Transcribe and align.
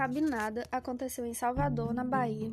Sabinada 0.00 0.66
aconteceu 0.72 1.26
em 1.26 1.34
Salvador, 1.34 1.92
na 1.92 2.02
Bahia. 2.02 2.50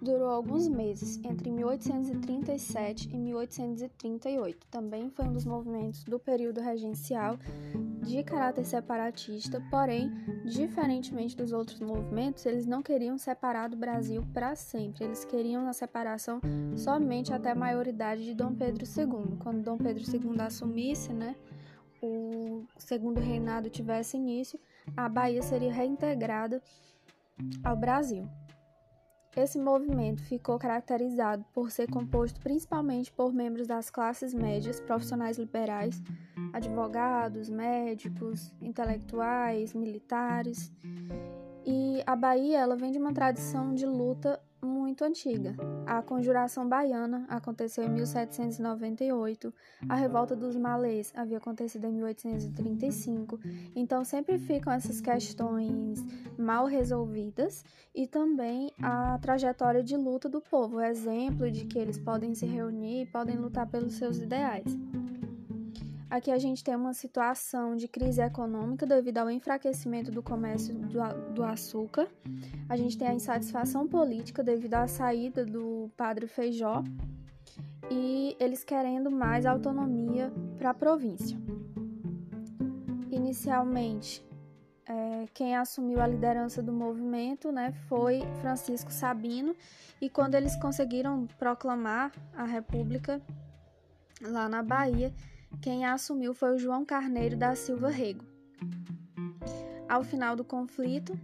Durou 0.00 0.28
alguns 0.28 0.68
meses, 0.68 1.18
entre 1.24 1.50
1837 1.50 3.08
e 3.10 3.16
1838. 3.16 4.66
Também 4.70 5.08
foi 5.08 5.24
um 5.24 5.32
dos 5.32 5.46
movimentos 5.46 6.04
do 6.04 6.18
período 6.18 6.60
regencial 6.60 7.38
de 8.02 8.22
caráter 8.24 8.66
separatista, 8.66 9.62
porém, 9.70 10.10
diferentemente 10.44 11.34
dos 11.34 11.52
outros 11.52 11.80
movimentos, 11.80 12.44
eles 12.44 12.66
não 12.66 12.82
queriam 12.82 13.16
separar 13.16 13.68
do 13.68 13.76
Brasil 13.76 14.22
para 14.34 14.54
sempre. 14.54 15.04
Eles 15.04 15.24
queriam 15.24 15.66
a 15.66 15.72
separação 15.72 16.42
somente 16.76 17.32
até 17.32 17.52
a 17.52 17.54
maioridade 17.54 18.22
de 18.22 18.34
Dom 18.34 18.54
Pedro 18.54 18.84
II. 18.84 19.38
Quando 19.38 19.62
Dom 19.62 19.78
Pedro 19.78 20.02
II 20.02 20.40
assumisse, 20.40 21.12
né, 21.12 21.36
o 22.02 22.66
segundo 22.76 23.20
reinado 23.20 23.70
tivesse 23.70 24.16
início, 24.16 24.58
a 24.96 25.08
Bahia 25.08 25.42
seria 25.42 25.72
reintegrada 25.72 26.60
ao 27.62 27.76
Brasil. 27.76 28.28
Esse 29.34 29.58
movimento 29.58 30.22
ficou 30.24 30.58
caracterizado 30.58 31.42
por 31.54 31.70
ser 31.70 31.90
composto 31.90 32.38
principalmente 32.40 33.10
por 33.10 33.32
membros 33.32 33.66
das 33.66 33.88
classes 33.88 34.34
médias, 34.34 34.78
profissionais 34.78 35.38
liberais, 35.38 36.02
advogados, 36.52 37.48
médicos, 37.48 38.52
intelectuais, 38.60 39.72
militares. 39.72 40.70
E 41.64 42.02
a 42.06 42.16
Bahia 42.16 42.58
ela 42.58 42.76
vem 42.76 42.90
de 42.90 42.98
uma 42.98 43.12
tradição 43.12 43.74
de 43.74 43.86
luta 43.86 44.40
muito 44.64 45.04
antiga. 45.04 45.56
A 45.86 46.02
Conjuração 46.02 46.68
Baiana 46.68 47.26
aconteceu 47.28 47.84
em 47.84 47.88
1798, 47.88 49.52
a 49.88 49.96
Revolta 49.96 50.36
dos 50.36 50.56
Malês 50.56 51.12
havia 51.16 51.38
acontecido 51.38 51.86
em 51.86 51.92
1835, 51.92 53.40
então 53.74 54.04
sempre 54.04 54.38
ficam 54.38 54.72
essas 54.72 55.00
questões 55.00 56.04
mal 56.38 56.66
resolvidas 56.66 57.64
e 57.94 58.06
também 58.06 58.72
a 58.80 59.18
trajetória 59.18 59.82
de 59.82 59.96
luta 59.96 60.28
do 60.28 60.40
povo, 60.40 60.80
exemplo 60.80 61.50
de 61.50 61.64
que 61.64 61.78
eles 61.78 61.98
podem 61.98 62.34
se 62.34 62.46
reunir 62.46 63.02
e 63.02 63.06
podem 63.06 63.36
lutar 63.36 63.66
pelos 63.66 63.94
seus 63.94 64.18
ideais. 64.18 64.78
Aqui 66.12 66.30
a 66.30 66.36
gente 66.36 66.62
tem 66.62 66.76
uma 66.76 66.92
situação 66.92 67.74
de 67.74 67.88
crise 67.88 68.20
econômica 68.20 68.84
devido 68.84 69.16
ao 69.16 69.30
enfraquecimento 69.30 70.10
do 70.10 70.22
comércio 70.22 70.74
do, 70.74 71.42
açúcar. 71.42 72.06
A 72.68 72.76
gente 72.76 72.98
tem 72.98 73.08
a 73.08 73.14
insatisfação 73.14 73.88
política 73.88 74.42
devido 74.42 74.74
à 74.74 74.86
saída 74.86 75.46
do 75.46 75.90
padre 75.96 76.26
Feijó 76.26 76.84
e 77.90 78.36
eles 78.38 78.62
querendo 78.62 79.10
mais 79.10 79.46
autonomia 79.46 80.30
para 80.58 80.68
a 80.68 80.74
província. 80.74 81.34
Inicialmente, 83.10 84.22
é, 84.86 85.26
quem 85.32 85.56
assumiu 85.56 85.98
a 85.98 86.06
liderança 86.06 86.62
do 86.62 86.74
movimento 86.74 87.50
né, 87.50 87.72
foi 87.88 88.20
Francisco 88.42 88.92
Sabino, 88.92 89.56
e 89.98 90.10
quando 90.10 90.34
eles 90.34 90.56
conseguiram 90.56 91.26
proclamar 91.38 92.12
a 92.36 92.44
República 92.44 93.18
lá 94.20 94.46
na 94.46 94.62
Bahia, 94.62 95.10
quem 95.60 95.84
a 95.84 95.94
assumiu 95.94 96.34
foi 96.34 96.54
o 96.54 96.58
João 96.58 96.84
Carneiro 96.84 97.36
da 97.36 97.54
Silva 97.54 97.90
Rego. 97.90 98.24
Ao 99.88 100.02
final 100.02 100.34
do 100.34 100.44
conflito, 100.44 101.18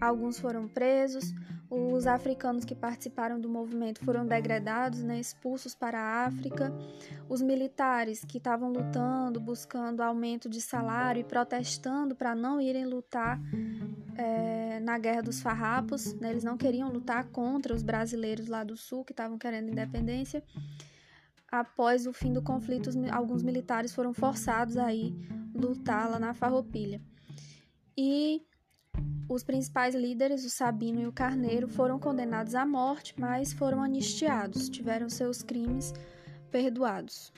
alguns 0.00 0.38
foram 0.38 0.68
presos, 0.68 1.32
os 1.70 2.06
africanos 2.06 2.64
que 2.64 2.74
participaram 2.74 3.40
do 3.40 3.48
movimento 3.48 4.04
foram 4.04 4.26
degradados, 4.26 5.02
né, 5.02 5.18
expulsos 5.18 5.74
para 5.74 5.98
a 5.98 6.26
África. 6.26 6.72
Os 7.28 7.42
militares 7.42 8.24
que 8.24 8.38
estavam 8.38 8.70
lutando, 8.70 9.40
buscando 9.40 10.00
aumento 10.00 10.48
de 10.48 10.60
salário 10.60 11.20
e 11.20 11.24
protestando 11.24 12.14
para 12.14 12.34
não 12.34 12.60
irem 12.60 12.84
lutar 12.84 13.40
é, 14.16 14.78
na 14.80 14.98
Guerra 14.98 15.22
dos 15.22 15.40
Farrapos, 15.40 16.14
né, 16.14 16.30
eles 16.30 16.44
não 16.44 16.56
queriam 16.56 16.90
lutar 16.90 17.24
contra 17.30 17.74
os 17.74 17.82
brasileiros 17.82 18.46
lá 18.46 18.62
do 18.62 18.76
Sul 18.76 19.04
que 19.04 19.12
estavam 19.12 19.36
querendo 19.36 19.70
independência 19.70 20.44
após 21.60 22.06
o 22.06 22.12
fim 22.12 22.32
do 22.32 22.42
conflito, 22.42 22.90
alguns 23.12 23.42
militares 23.42 23.94
foram 23.94 24.12
forçados 24.12 24.76
a 24.76 24.92
ir 24.92 25.14
lutar 25.54 26.10
lá 26.10 26.18
na 26.18 26.34
Farroupilha. 26.34 27.00
E 27.96 28.42
os 29.28 29.44
principais 29.44 29.94
líderes, 29.94 30.44
o 30.44 30.50
Sabino 30.50 31.00
e 31.00 31.06
o 31.06 31.12
Carneiro, 31.12 31.68
foram 31.68 31.98
condenados 31.98 32.56
à 32.56 32.66
morte, 32.66 33.14
mas 33.16 33.52
foram 33.52 33.82
anistiados, 33.82 34.68
tiveram 34.68 35.08
seus 35.08 35.42
crimes 35.42 35.92
perdoados. 36.50 37.32